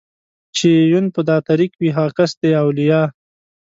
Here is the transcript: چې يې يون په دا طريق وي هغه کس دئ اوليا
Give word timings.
چې 0.55 0.67
يې 0.77 0.83
يون 0.91 1.05
په 1.15 1.21
دا 1.29 1.37
طريق 1.49 1.71
وي 1.75 1.89
هغه 1.97 2.11
کس 2.17 2.31
دئ 2.41 2.51
اوليا 2.63 3.01